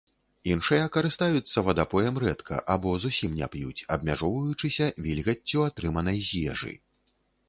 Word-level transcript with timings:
Іншыя 0.51 0.85
карыстаюцца 0.95 1.57
вадапоем 1.67 2.15
рэдка 2.23 2.61
або 2.75 2.93
зусім 3.03 3.35
не 3.41 3.49
п'юць, 3.55 3.77
абмяжоўваючыся 3.97 4.87
вільгаццю, 5.09 5.59
атрыманай 5.69 6.17
з 6.31 6.43
ежы. 6.55 6.73